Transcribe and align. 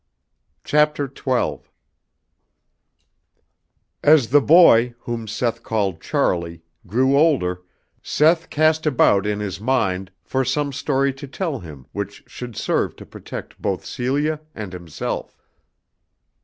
CHAPTER 0.63 1.05
XII. 1.15 1.59
As 4.03 4.29
the 4.29 4.41
boy, 4.41 4.95
whom 5.01 5.27
Seth 5.27 5.61
called 5.61 6.01
Charlie, 6.01 6.63
grew 6.87 7.15
older, 7.15 7.61
Seth 8.01 8.49
cast 8.49 8.87
about 8.87 9.27
in 9.27 9.39
his 9.41 9.59
mind 9.61 10.09
for 10.23 10.43
some 10.43 10.73
story 10.73 11.13
to 11.13 11.27
tell 11.27 11.59
him 11.59 11.85
which 11.91 12.23
should 12.25 12.55
serve 12.55 12.95
to 12.95 13.05
protect 13.05 13.61
both 13.61 13.85
Celia 13.85 14.39
and 14.55 14.73
himself. 14.73 15.39